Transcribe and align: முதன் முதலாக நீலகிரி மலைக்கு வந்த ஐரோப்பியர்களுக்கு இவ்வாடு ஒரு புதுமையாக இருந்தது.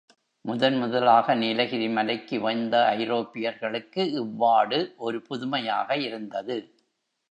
முதன் 0.45 0.77
முதலாக 0.77 1.35
நீலகிரி 1.35 1.89
மலைக்கு 1.89 2.39
வந்த 2.39 2.75
ஐரோப்பியர்களுக்கு 2.97 4.11
இவ்வாடு 4.17 4.79
ஒரு 4.97 5.21
புதுமையாக 5.21 5.97
இருந்தது. 6.01 6.57